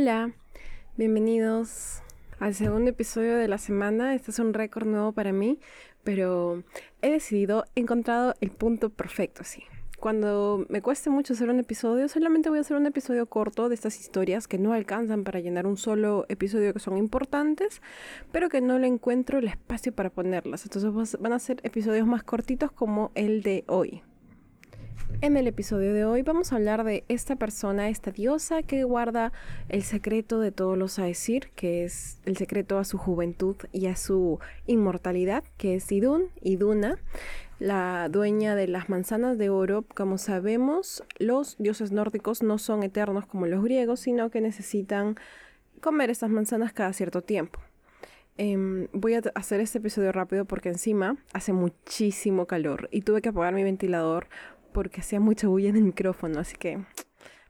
[0.00, 0.32] Hola,
[0.96, 2.00] bienvenidos
[2.38, 4.14] al segundo episodio de la semana.
[4.14, 5.60] Este es un récord nuevo para mí,
[6.04, 6.62] pero
[7.02, 9.62] he decidido, he encontrado el punto perfecto, sí.
[9.98, 13.74] Cuando me cueste mucho hacer un episodio, solamente voy a hacer un episodio corto de
[13.74, 17.82] estas historias que no alcanzan para llenar un solo episodio que son importantes,
[18.32, 20.64] pero que no le encuentro el espacio para ponerlas.
[20.64, 24.02] Entonces van a ser episodios más cortitos como el de hoy.
[25.22, 29.32] En el episodio de hoy vamos a hablar de esta persona, esta diosa que guarda
[29.68, 33.96] el secreto de todos los Aesir, que es el secreto a su juventud y a
[33.96, 36.98] su inmortalidad, que es Idun, Iduna,
[37.58, 39.84] la dueña de las manzanas de oro.
[39.94, 45.16] Como sabemos, los dioses nórdicos no son eternos como los griegos, sino que necesitan
[45.80, 47.60] comer estas manzanas cada cierto tiempo.
[48.42, 53.28] Em, voy a hacer este episodio rápido porque encima hace muchísimo calor y tuve que
[53.28, 54.28] apagar mi ventilador
[54.72, 56.84] porque hacía mucha bulla en el micrófono, así que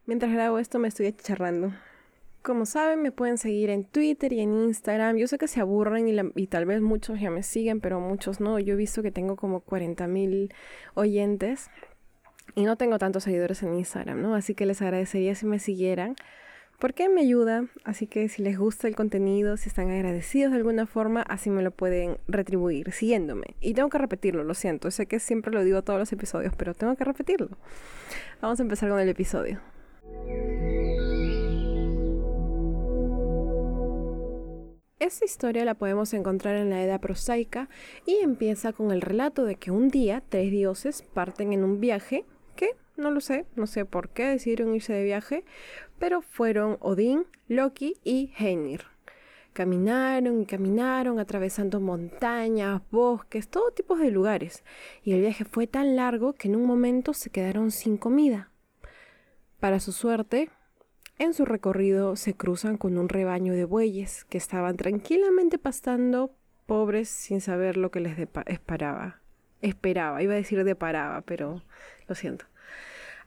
[0.06, 1.72] mientras grabo esto me estoy achicharrando.
[2.42, 5.16] Como saben, me pueden seguir en Twitter y en Instagram.
[5.16, 8.58] Yo sé que se aburren y, tal vez muchos ya me siguen, pero muchos no.
[8.58, 10.50] Yo he visto que tengo como 40.000
[10.94, 11.70] oyentes
[12.54, 14.34] y no tengo tantos seguidores en Instagram, ¿no?
[14.34, 16.16] Así que les agradecería si me siguieran
[16.80, 20.86] porque me ayuda, así que si les gusta el contenido, si están agradecidos de alguna
[20.86, 23.54] forma, así me lo pueden retribuir siguiéndome.
[23.60, 26.74] Y tengo que repetirlo, lo siento, sé que siempre lo digo todos los episodios, pero
[26.74, 27.50] tengo que repetirlo.
[28.40, 29.60] Vamos a empezar con el episodio.
[34.98, 37.68] Esta historia la podemos encontrar en la Edad prosaica
[38.06, 42.24] y empieza con el relato de que un día tres dioses parten en un viaje
[42.96, 45.44] no lo sé, no sé por qué decidieron irse de viaje,
[45.98, 48.84] pero fueron Odín, Loki y Heinir.
[49.52, 54.64] Caminaron y caminaron atravesando montañas, bosques, todo tipo de lugares,
[55.02, 58.50] y el viaje fue tan largo que en un momento se quedaron sin comida.
[59.58, 60.50] Para su suerte,
[61.18, 66.32] en su recorrido se cruzan con un rebaño de bueyes que estaban tranquilamente pastando,
[66.66, 69.19] pobres sin saber lo que les esperaba.
[69.62, 71.62] Esperaba, iba a decir deparaba, pero
[72.08, 72.46] lo siento.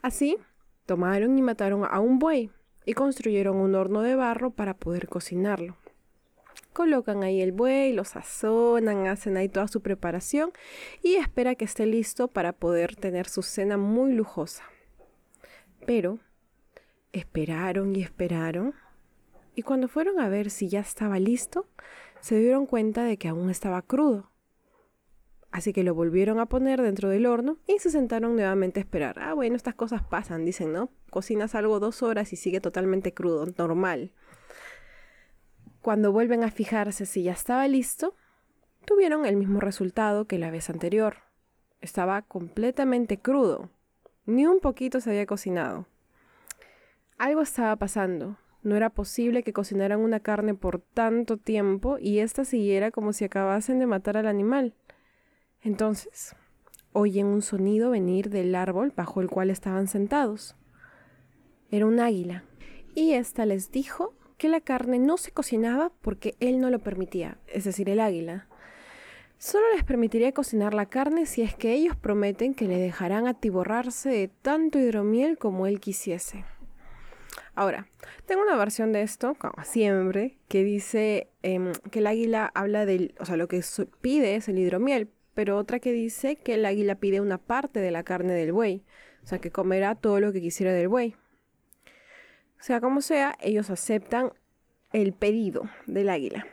[0.01, 0.38] Así,
[0.85, 2.49] tomaron y mataron a un buey
[2.85, 5.77] y construyeron un horno de barro para poder cocinarlo.
[6.73, 10.51] Colocan ahí el buey, lo sazonan, hacen ahí toda su preparación
[11.03, 14.63] y espera que esté listo para poder tener su cena muy lujosa.
[15.85, 16.19] Pero
[17.11, 18.73] esperaron y esperaron
[19.55, 21.67] y cuando fueron a ver si ya estaba listo,
[22.21, 24.31] se dieron cuenta de que aún estaba crudo.
[25.53, 29.19] Así que lo volvieron a poner dentro del horno y se sentaron nuevamente a esperar.
[29.19, 30.90] Ah, bueno, estas cosas pasan, dicen, ¿no?
[31.12, 34.12] Cocinas algo dos horas y sigue totalmente crudo, normal.
[35.84, 38.16] Cuando vuelven a fijarse si ya estaba listo,
[38.86, 41.18] tuvieron el mismo resultado que la vez anterior.
[41.81, 43.69] Estaba completamente crudo.
[44.25, 45.86] Ni un poquito se había cocinado.
[47.19, 48.38] Algo estaba pasando.
[48.63, 53.25] No era posible que cocinaran una carne por tanto tiempo y ésta siguiera como si
[53.25, 54.74] acabasen de matar al animal.
[55.63, 56.35] Entonces,
[56.91, 60.56] oyen un sonido venir del árbol bajo el cual estaban sentados.
[61.72, 62.44] Era un águila,
[62.96, 67.38] y ésta les dijo que la carne no se cocinaba porque él no lo permitía,
[67.47, 68.47] es decir, el águila.
[69.38, 74.09] Solo les permitiría cocinar la carne si es que ellos prometen que le dejarán atiborrarse
[74.09, 76.45] de tanto hidromiel como él quisiese.
[77.56, 77.88] Ahora,
[78.25, 83.16] tengo una versión de esto, como siempre, que dice em, que el águila habla del,
[83.19, 83.62] o sea, lo que
[84.01, 87.91] pide es el hidromiel, pero otra que dice que el águila pide una parte de
[87.91, 88.83] la carne del buey,
[89.23, 91.16] o sea, que comerá todo lo que quisiera del buey.
[92.59, 94.31] Sea, como sea, ellos aceptan
[94.94, 96.45] el pedido del águila.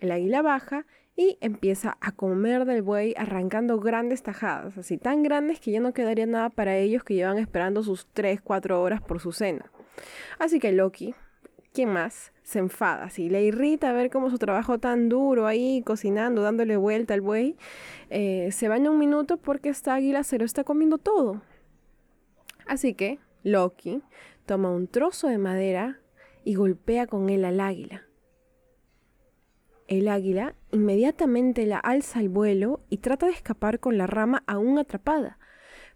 [0.00, 0.86] El águila baja
[1.16, 5.92] y empieza a comer del buey arrancando grandes tajadas, así tan grandes que ya no
[5.92, 9.70] quedaría nada para ellos que llevan esperando sus 3, 4 horas por su cena.
[10.38, 11.14] Así que Loki,
[11.74, 12.32] ¿quién más?
[12.44, 17.14] Se enfada, así le irrita ver cómo su trabajo tan duro ahí cocinando, dándole vuelta
[17.14, 17.56] al buey,
[18.10, 21.42] eh, se en un minuto porque esta águila se lo está comiendo todo.
[22.66, 24.02] Así que Loki
[24.46, 25.98] toma un trozo de madera
[26.44, 28.04] y golpea con él al águila.
[29.88, 34.78] El águila inmediatamente la alza al vuelo y trata de escapar con la rama aún
[34.78, 35.38] atrapada,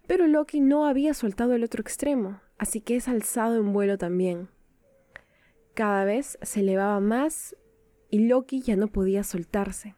[0.07, 4.49] pero Loki no había soltado el otro extremo, así que es alzado en vuelo también.
[5.79, 7.55] Cada vez se elevaba más
[8.09, 9.95] y Loki ya no podía soltarse.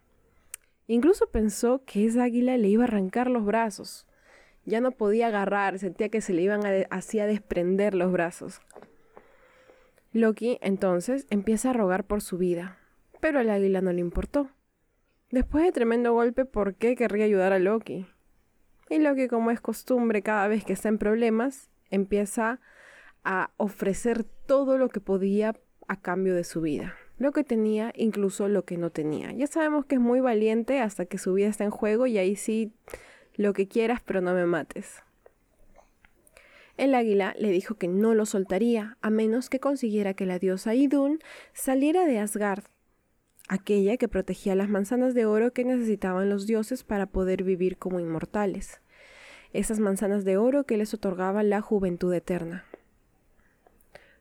[0.85, 4.05] Incluso pensó que esa águila le iba a arrancar los brazos.
[4.63, 8.61] Ya no podía agarrar, sentía que se le iban a, desprender los brazos.
[10.13, 12.77] Loki entonces empieza a rogar por su vida,
[13.19, 14.51] pero al águila no le importó.
[15.31, 18.05] Después de tremendo golpe, ¿por qué querría ayudar a Loki?
[18.87, 22.59] Y Loki, como es costumbre cada vez que está en problemas, empieza
[23.23, 25.55] a ofrecer todo lo que podía
[25.87, 26.95] a cambio de su vida.
[27.17, 29.31] Lo que tenía, incluso lo que no tenía.
[29.31, 32.35] Ya sabemos que es muy valiente hasta que su vida está en juego y ahí
[32.35, 32.73] sí
[33.35, 35.03] lo que quieras, pero no me mates.
[36.77, 40.73] El águila le dijo que no lo soltaría, a menos que consiguiera que la diosa
[40.73, 41.19] Idun
[41.53, 42.63] saliera de Asgard,
[43.47, 47.99] aquella que protegía las manzanas de oro que necesitaban los dioses para poder vivir como
[47.99, 48.81] inmortales.
[49.53, 52.65] Esas manzanas de oro que les otorgaban la juventud eterna.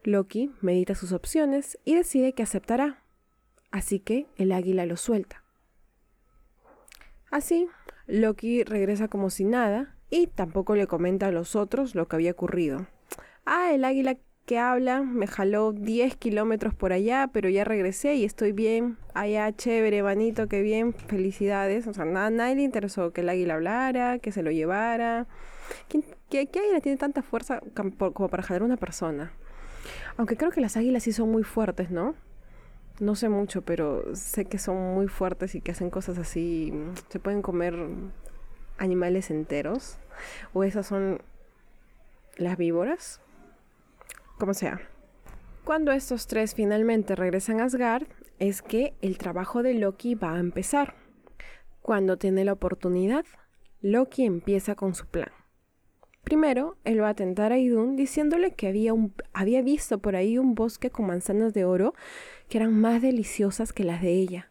[0.02, 3.02] Loki medita sus opciones y decide que aceptará.
[3.70, 5.44] Así que el águila lo suelta.
[7.30, 7.68] Así,
[8.06, 12.32] Loki regresa como si nada y tampoco le comenta a los otros lo que había
[12.32, 12.86] ocurrido.
[13.44, 14.16] Ah, el águila
[14.46, 18.96] que habla me jaló 10 kilómetros por allá, pero ya regresé y estoy bien.
[19.14, 21.86] Allá, chévere, vanito, qué bien, felicidades.
[21.86, 25.28] O sea, nada, nadie le interesó que el águila hablara, que se lo llevara.
[25.88, 26.02] ¿Qué,
[26.46, 29.32] qué águila tiene tanta fuerza como para jalar a una persona?
[30.16, 32.14] Aunque creo que las águilas sí son muy fuertes, ¿no?
[32.98, 36.72] No sé mucho, pero sé que son muy fuertes y que hacen cosas así.
[37.08, 37.74] Se pueden comer
[38.78, 39.98] animales enteros.
[40.52, 41.22] O esas son
[42.36, 43.20] las víboras.
[44.38, 44.80] Como sea.
[45.64, 48.06] Cuando estos tres finalmente regresan a Asgard,
[48.38, 50.94] es que el trabajo de Loki va a empezar.
[51.82, 53.24] Cuando tiene la oportunidad,
[53.82, 55.30] Loki empieza con su plan.
[56.30, 58.92] Primero, él va a tentar a Idun diciéndole que había,
[59.32, 61.92] había visto por ahí un bosque con manzanas de oro
[62.48, 64.48] que eran más deliciosas que las de ella.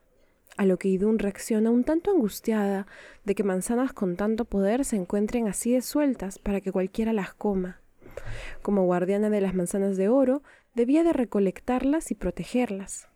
[0.57, 2.85] A lo que Idun reacciona un tanto angustiada
[3.23, 7.33] de que manzanas con tanto poder se encuentren así de sueltas para que cualquiera las
[7.33, 7.79] coma.
[8.61, 10.43] Como guardiana de las manzanas de oro,
[10.75, 13.07] debía de recolectarlas y protegerlas.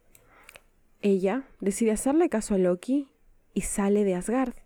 [1.02, 3.10] Ella decide hacerle caso a Loki
[3.54, 4.63] y sale de Asgard.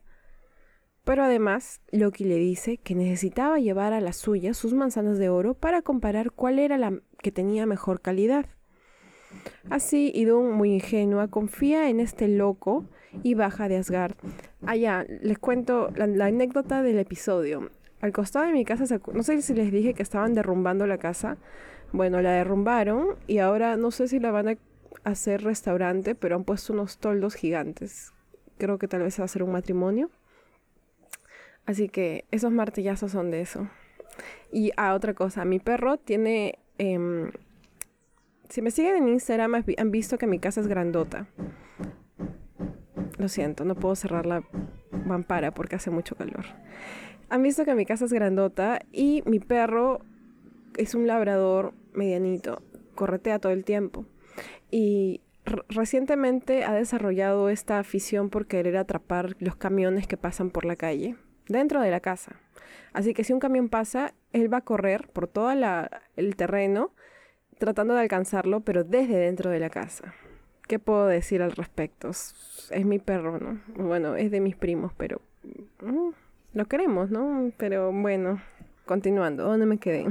[1.07, 5.53] Pero además, Loki le dice que necesitaba llevar a la suya sus manzanas de oro
[5.53, 8.45] para comparar cuál era la que tenía mejor calidad.
[9.69, 12.83] Así, Idun, muy ingenua, confía en este loco
[13.23, 14.15] y baja de Asgard.
[14.65, 17.71] Allá, les cuento la, anécdota del episodio.
[18.01, 21.37] Al costado de mi casa, no sé si les dije que estaban derrumbando la casa.
[21.93, 24.57] Bueno, la derrumbaron y ahora no sé si la van a
[25.05, 28.11] hacer restaurante, pero han puesto unos toldos gigantes.
[28.57, 30.09] Creo que tal vez va a ser un matrimonio.
[31.67, 33.67] Así que esos martillazos son de eso.
[34.51, 36.59] Y a ah, otra cosa, mi perro tiene...
[36.77, 37.29] Em,
[38.49, 41.27] si me siguen en Instagram han visto que mi casa es grandota.
[43.17, 44.43] Lo siento, no puedo cerrar la
[45.05, 46.45] mampara porque hace mucho calor.
[47.29, 49.99] Han visto que mi casa es grandota y mi perro
[50.77, 52.61] es un labrador medianito,
[52.95, 54.05] corretea todo el tiempo.
[54.71, 55.19] Y
[55.67, 61.17] recientemente ha desarrollado esta afición por querer atrapar los camiones que pasan por la calle
[61.47, 62.39] dentro de la casa.
[62.93, 66.91] Así que si un camión pasa, él va a correr por todo el terreno
[67.57, 70.13] tratando de alcanzarlo, pero desde dentro de la casa.
[70.67, 72.09] ¿Qué puedo decir al respecto?
[72.09, 73.61] Es mi perro, ¿no?
[73.75, 75.21] Bueno, es de mis primos, pero
[75.81, 76.09] mm,
[76.53, 77.51] lo queremos, ¿no?
[77.57, 78.41] Pero bueno,
[78.85, 80.05] continuando, ¿dónde me quedé?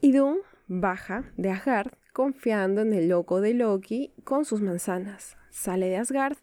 [0.00, 0.38] Idun
[0.68, 5.36] baja de Asgard confiando en el loco de Loki con sus manzanas.
[5.50, 6.36] Sale de Asgard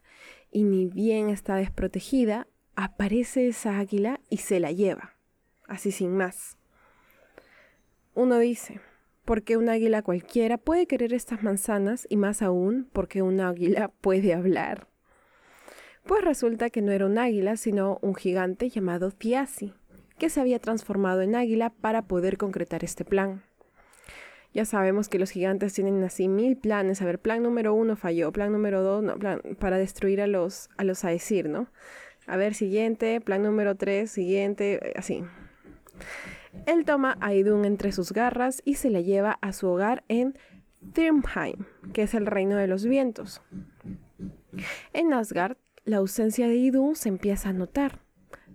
[0.51, 5.15] y ni bien está desprotegida, aparece esa águila y se la lleva,
[5.67, 6.57] así sin más.
[8.15, 8.79] Uno dice,
[9.25, 14.33] porque un águila cualquiera puede querer estas manzanas y más aún porque un águila puede
[14.33, 14.87] hablar.
[16.05, 19.73] Pues resulta que no era un águila, sino un gigante llamado Thiassi,
[20.17, 23.43] que se había transformado en águila para poder concretar este plan.
[24.53, 27.01] Ya sabemos que los gigantes tienen así mil planes.
[27.01, 30.69] A ver, plan número uno falló, plan número dos, no, plan para destruir a los,
[30.77, 31.69] a los Aesir, ¿no?
[32.25, 35.23] A ver, siguiente, plan número 3, siguiente, así.
[36.65, 40.37] Él toma a Idun entre sus garras y se la lleva a su hogar en
[40.93, 43.41] Thrymheim, que es el reino de los vientos.
[44.93, 48.02] En Asgard, la ausencia de Idun se empieza a notar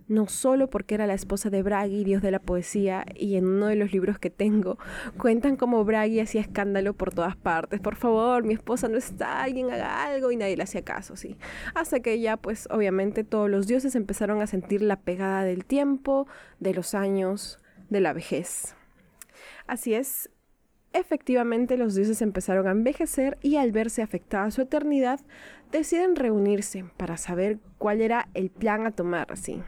[0.09, 3.67] no solo porque era la esposa de Bragi, dios de la poesía, y en uno
[3.67, 4.77] de los libros que tengo
[5.17, 7.79] cuentan cómo Bragi hacía escándalo por todas partes.
[7.79, 11.37] Por favor, mi esposa no está, alguien haga algo y nadie le hacía caso, sí.
[11.75, 16.27] Hasta que ya, pues obviamente todos los dioses empezaron a sentir la pegada del tiempo,
[16.59, 18.75] de los años, de la vejez.
[19.67, 20.29] Así es,
[20.91, 25.19] Efectivamente, los dioses empezaron a envejecer y al verse afectada su eternidad,
[25.71, 29.61] deciden reunirse para saber cuál era el plan a tomar, así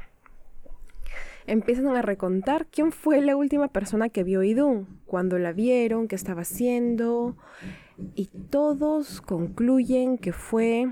[1.48, 6.16] empiezan a recontar quién fue la última persona que vio Idun, cuando la vieron, qué
[6.16, 7.38] estaba haciendo,
[8.16, 10.88] y todos concluyen que fue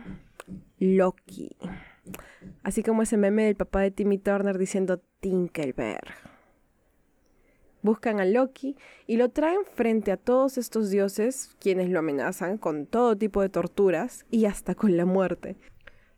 [0.80, 1.56] Loki.
[2.64, 6.14] Así como ese meme del papá de Timmy Turner diciendo Tinkelberg.
[7.82, 8.76] Buscan a Loki
[9.08, 13.50] y lo traen frente a todos estos dioses, quienes lo amenazan con todo tipo de
[13.50, 15.56] torturas y hasta con la muerte.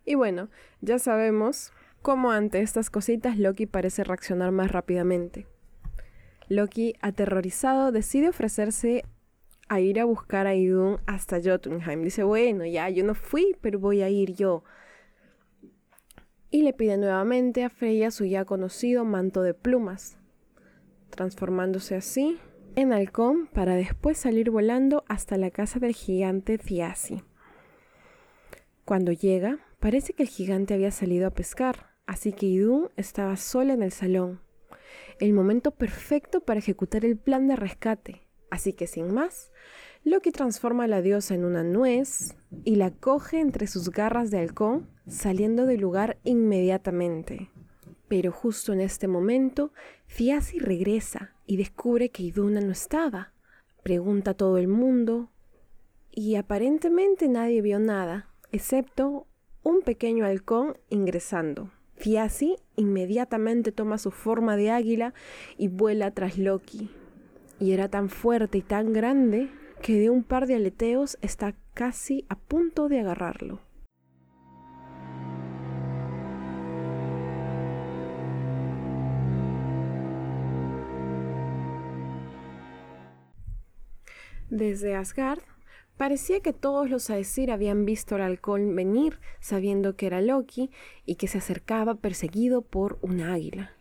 [0.04, 0.50] Y bueno,
[0.82, 5.48] ya sabemos cómo ante estas cositas Loki parece reaccionar más rápidamente.
[6.50, 9.06] Loki, aterrorizado, decide ofrecerse
[9.70, 12.04] a ir a buscar a Idun hasta Jotunheim.
[12.04, 14.66] Dice, bueno, ya, yo no fui, pero voy a ir yo.
[16.50, 20.18] Y le pide nuevamente a Freya su ya conocido manto de plumas,
[21.10, 22.38] transformándose así
[22.76, 27.24] en halcón para después salir volando hasta la casa del gigante Thiassi.
[28.84, 33.72] Cuando llega, parece que el gigante había salido a pescar, así que Idun estaba sola
[33.72, 34.42] en el salón.
[35.22, 38.28] El momento perfecto para ejecutar el plan de rescate.
[38.50, 39.50] Así que sin más,
[40.04, 44.40] Loki transforma a la diosa en una nuez y la coge entre sus garras de
[44.40, 47.50] halcón, saliendo del lugar inmediatamente.
[48.10, 49.72] Pero justo en este momento,
[50.08, 53.32] Fiasi regresa y descubre que Iduna no estaba.
[53.84, 55.30] Pregunta a todo el mundo
[56.12, 59.28] y aparentemente nadie vio nada, excepto
[59.64, 61.72] un pequeño halcón ingresando.
[62.02, 65.14] Fiasi inmediatamente toma su forma de águila
[65.56, 66.90] y vuela tras Loki.
[67.60, 69.52] Y era tan fuerte y tan grande
[69.84, 73.60] que de un par de aleteos está casi a punto de agarrarlo.
[84.50, 85.44] Desde Asgard,
[86.02, 90.72] parecía que todos los Aesir habían visto al halcón venir, sabiendo que era Loki
[91.06, 93.74] y que se acercaba perseguido por un águila.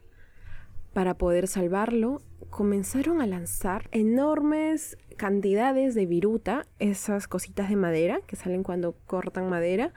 [0.93, 8.37] Para poder salvarlo, comenzaron a lanzar enormes cantidades de viruta, esas cositas de madera que
[8.37, 9.95] salen cuando cortan madera,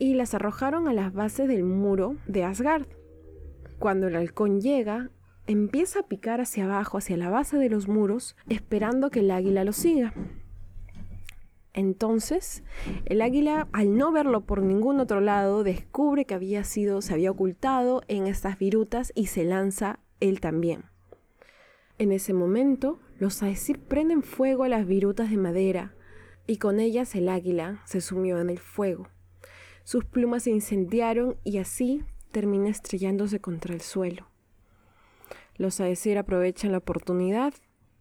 [0.00, 2.88] y las arrojaron a las bases del muro de Asgard.
[3.78, 5.10] Cuando el halcón llega,
[5.46, 9.62] empieza a picar hacia abajo, hacia la base de los muros, esperando que el águila
[9.62, 10.12] lo siga.
[11.74, 12.62] Entonces,
[13.06, 17.30] el águila, al no verlo por ningún otro lado, descubre que había sido, se había
[17.30, 20.84] ocultado en estas virutas y se lanza él también.
[21.98, 25.94] En ese momento, los Aesir prenden fuego a las virutas de madera,
[26.46, 29.08] y con ellas el águila se sumió en el fuego.
[29.84, 32.02] Sus plumas se incendiaron y así
[32.32, 34.28] termina estrellándose contra el suelo.
[35.56, 37.54] Los Aesir aprovechan la oportunidad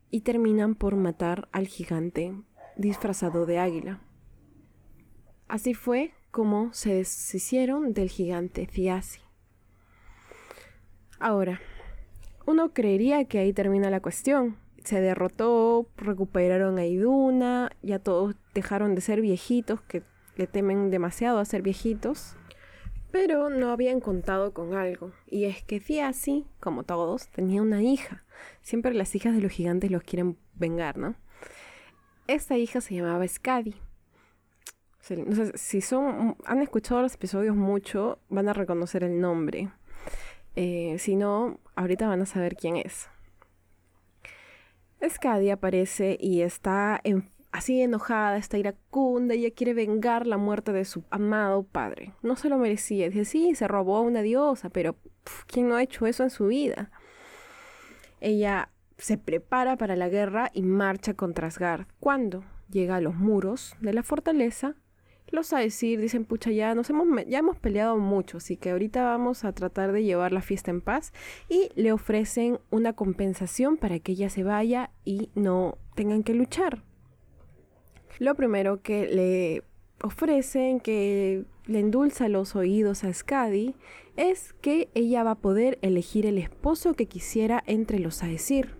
[0.09, 2.33] y terminan por matar al gigante
[2.75, 3.99] disfrazado de águila.
[5.47, 9.19] Así fue como se deshicieron del gigante Thiassi.
[11.19, 11.59] Ahora,
[12.45, 14.57] uno creería que ahí termina la cuestión.
[14.83, 20.03] Se derrotó, recuperaron a Iduna, ya todos dejaron de ser viejitos, que
[20.37, 22.35] le temen demasiado a ser viejitos.
[23.11, 28.23] Pero no habían contado con algo, y es que Thiassi, como todos, tenía una hija.
[28.61, 31.15] Siempre las hijas de los gigantes los quieren vengar, ¿no?
[32.31, 33.75] Esta hija se llamaba Skadi.
[35.55, 39.69] Si son, han escuchado los episodios mucho, van a reconocer el nombre.
[40.55, 43.09] Eh, si no, ahorita van a saber quién es.
[45.05, 47.01] Skadi aparece y está
[47.51, 52.13] así enojada, está iracunda, ella quiere vengar la muerte de su amado padre.
[52.21, 53.09] No se lo merecía.
[53.09, 54.95] Dice, sí, se robó a una diosa, pero
[55.47, 56.91] ¿quién no ha hecho eso en su vida?
[58.21, 58.70] Ella
[59.01, 61.87] se prepara para la guerra y marcha contra Asgard.
[61.99, 64.75] Cuando llega a los muros de la fortaleza,
[65.31, 69.43] los a decir, dicen, pucha, ya hemos, ya hemos peleado mucho, así que ahorita vamos
[69.43, 71.13] a tratar de llevar la fiesta en paz
[71.49, 76.83] y le ofrecen una compensación para que ella se vaya y no tengan que luchar.
[78.19, 79.63] Lo primero que le
[80.03, 83.75] ofrecen, que le endulza los oídos a Skadi,
[84.17, 88.75] es que ella va a poder elegir el esposo que quisiera entre los Aesir.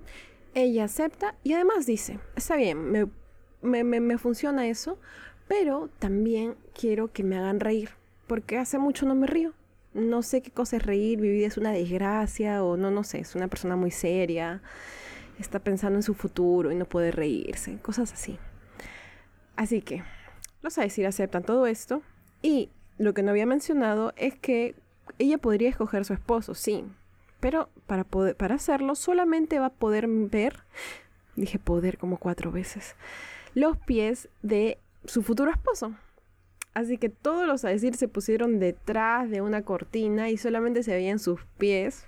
[0.53, 4.99] Ella acepta y además dice, está bien, me, me, me funciona eso,
[5.47, 7.91] pero también quiero que me hagan reír,
[8.27, 9.53] porque hace mucho no me río.
[9.93, 13.19] No sé qué cosa es reír, mi vida es una desgracia o no, no sé,
[13.19, 14.61] es una persona muy seria,
[15.37, 18.37] está pensando en su futuro y no puede reírse, cosas así.
[19.57, 20.03] Así que
[20.62, 22.01] los Aesir aceptan todo esto
[22.41, 24.75] y lo que no había mencionado es que
[25.18, 26.86] ella podría escoger su esposo, sí,
[27.39, 30.60] pero para, poder, para hacerlo solamente va a poder ver,
[31.36, 32.96] dije poder como cuatro veces,
[33.53, 35.96] los pies de su futuro esposo.
[36.74, 40.94] Así que todos los a decir se pusieron detrás de una cortina y solamente se
[40.94, 42.06] veían sus pies.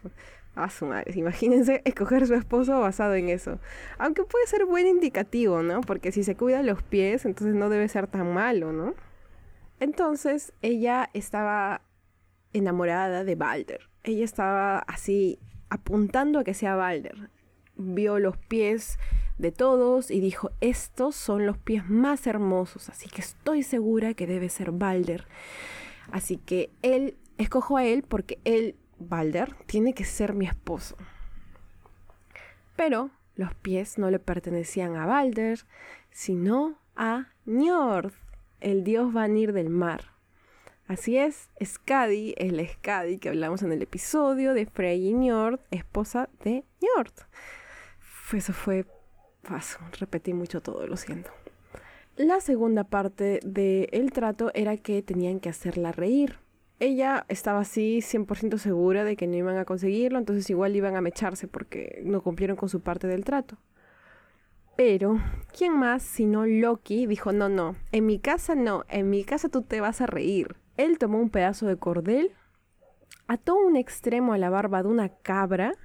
[0.56, 3.60] A su madre, imagínense escoger su esposo basado en eso.
[3.98, 5.82] Aunque puede ser buen indicativo, ¿no?
[5.82, 8.94] Porque si se cuida los pies, entonces no debe ser tan malo, ¿no?
[9.80, 11.82] Entonces ella estaba
[12.54, 13.90] enamorada de Balder.
[14.04, 17.30] Ella estaba así apuntando a que sea Balder.
[17.76, 19.00] vio los pies
[19.38, 24.28] de todos y dijo, estos son los pies más hermosos, así que estoy segura que
[24.28, 25.28] debe ser Balder.
[26.12, 28.76] Así que él, escojo a él porque él,
[29.08, 30.96] Balder, tiene que ser mi esposo.
[32.76, 35.60] Pero los pies no le pertenecían a Balder,
[36.12, 38.14] sino a Njord,
[38.60, 40.14] el dios Vanir del mar.
[40.88, 45.60] Así es, Skadi es la Skadi que hablamos en el episodio de Frey y Njord,
[45.72, 47.14] esposa de Njord.
[48.34, 48.86] Eso fue
[49.48, 51.30] paso, repetí mucho todo, lo siento.
[52.16, 56.38] La segunda parte del trato era que tenían que hacerla reír.
[56.80, 61.02] Ella estaba así 100% segura de que no iban a conseguirlo, entonces igual iban a
[61.02, 63.58] mecharse porque no cumplieron con su parte del trato.
[64.76, 65.20] Pero,
[65.56, 69.62] ¿quién más sino Loki dijo, no, no, en mi casa no, en mi casa tú
[69.62, 70.56] te vas a reír?
[70.78, 72.32] Él tomó un pedazo de cordel,
[73.28, 75.76] ató un extremo a la barba de una cabra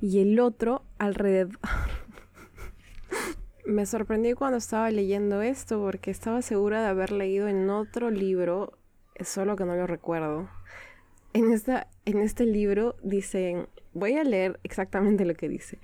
[0.00, 1.58] y el otro alrededor...
[3.66, 8.78] Me sorprendí cuando estaba leyendo esto porque estaba segura de haber leído en otro libro,
[9.22, 10.48] solo que no lo recuerdo.
[11.34, 15.78] En, esta, en este libro dicen, voy a leer exactamente lo que dice.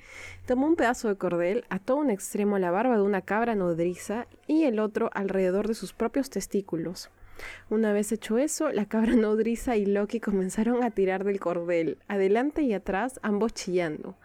[0.47, 4.26] Tomó un pedazo de cordel, ató un extremo a la barba de una cabra nodriza
[4.47, 7.11] y el otro alrededor de sus propios testículos.
[7.69, 12.62] Una vez hecho eso, la cabra nodriza y Loki comenzaron a tirar del cordel, adelante
[12.62, 14.17] y atrás, ambos chillando.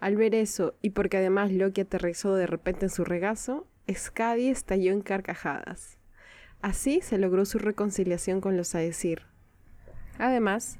[0.00, 4.92] Al ver eso, y porque además Loki aterrizó de repente en su regazo, Skadi estalló
[4.92, 5.98] en carcajadas.
[6.62, 9.22] Así se logró su reconciliación con los Aesir.
[10.18, 10.78] Además,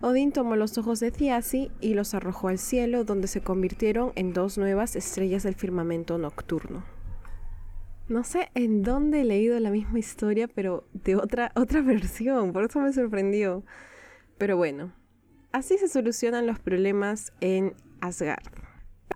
[0.00, 4.32] Odín tomó los ojos de Thiassi y los arrojó al cielo, donde se convirtieron en
[4.32, 6.84] dos nuevas estrellas del firmamento nocturno.
[8.06, 12.64] No sé en dónde he leído la misma historia, pero de otra, otra versión, por
[12.64, 13.64] eso me sorprendió.
[14.38, 14.92] Pero bueno,
[15.52, 18.52] así se solucionan los problemas en Asgard.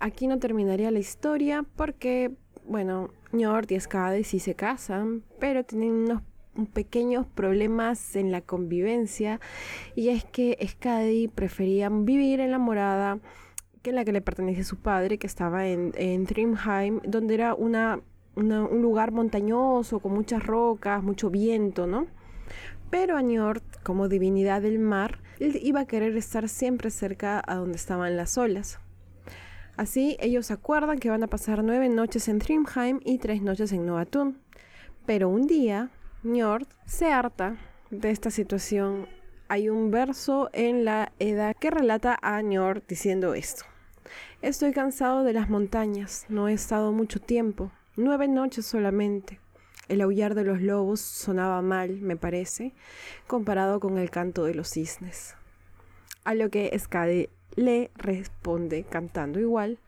[0.00, 5.92] Aquí no terminaría la historia porque, bueno, Njord y Skadi sí se casan, pero tienen
[5.92, 6.22] unos
[6.72, 9.40] pequeños problemas en la convivencia
[9.94, 13.18] y es que Skadi prefería vivir en la morada
[13.82, 17.54] que en la que le pertenece su padre, que estaba en, en Trimheim, donde era
[17.54, 18.00] una,
[18.34, 22.06] un lugar montañoso, con muchas rocas, mucho viento, ¿no?
[22.90, 27.76] Pero a Njord, como divinidad del mar, iba a querer estar siempre cerca a donde
[27.76, 28.80] estaban las olas.
[29.78, 33.86] Así, ellos acuerdan que van a pasar nueve noches en Trimheim y tres noches en
[33.86, 34.36] Noatun.
[35.06, 35.90] Pero un día,
[36.24, 37.56] Njord se harta
[37.88, 39.06] de esta situación.
[39.46, 43.66] Hay un verso en la Edda que relata a Njord diciendo esto.
[44.42, 49.38] Estoy cansado de las montañas, no he estado mucho tiempo, nueve noches solamente.
[49.86, 52.74] El aullar de los lobos sonaba mal, me parece,
[53.28, 55.36] comparado con el canto de los cisnes.
[56.24, 59.78] A lo que Skadi le responde cantando igual,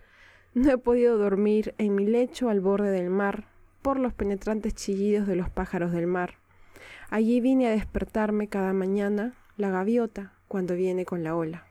[0.54, 3.44] no he podido dormir en mi lecho al borde del mar
[3.80, 6.35] por los penetrantes chillidos de los pájaros del mar.
[7.11, 11.64] Allí vine a despertarme cada mañana la gaviota cuando viene con la ola.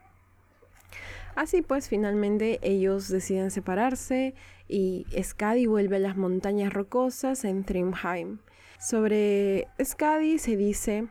[1.36, 4.36] Así pues, finalmente ellos deciden separarse
[4.70, 8.40] y Skadi vuelve a las montañas rocosas en Trimheim.
[8.80, 11.08] Sobre Skadi se dice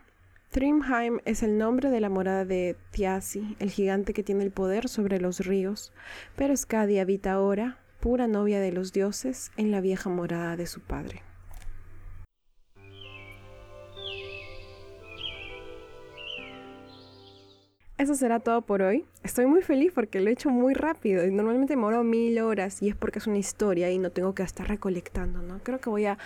[0.50, 4.88] Thrymheim es el nombre de la morada de Thiassi, el gigante que tiene el poder
[4.88, 5.92] sobre los ríos,
[6.37, 10.80] pero Skadi habita ahora, pura novia de los dioses, en la vieja morada de su
[10.80, 11.28] padre.
[17.98, 19.04] Eso será todo por hoy.
[19.24, 22.88] Estoy muy feliz porque lo he hecho muy rápido y normalmente demoro mil horas y
[22.88, 25.58] es porque es una historia y no tengo que estar recolectando, ¿no?
[25.64, 26.16] Creo que voy a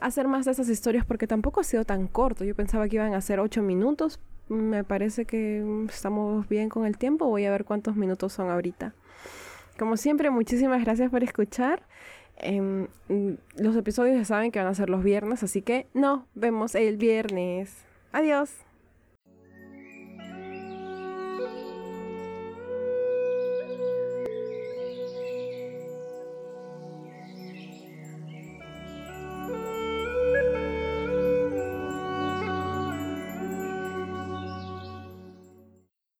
[0.00, 2.44] hacer más de esas historias porque tampoco ha sido tan corto.
[2.44, 4.18] Yo pensaba que iban a ser ocho minutos.
[4.48, 7.26] Me parece que estamos bien con el tiempo.
[7.26, 8.92] Voy a ver cuántos minutos son ahorita.
[9.78, 11.84] Como siempre, muchísimas gracias por escuchar.
[12.38, 12.88] Em,
[13.56, 16.96] los episodios ya saben que van a ser los viernes, así que nos vemos el
[16.96, 17.84] viernes.
[18.10, 18.50] Adiós.